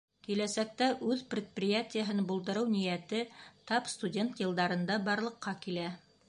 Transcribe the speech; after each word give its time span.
Киләсәктә 0.27 0.85
үҙ 1.09 1.19
предприятиеһын 1.33 2.23
булдырыу 2.31 2.71
ниәте 2.77 3.21
тап 3.73 3.93
студент 3.97 4.43
йылдарында 4.47 4.99
барлыҡҡа 5.11 5.55
килә. 5.69 5.87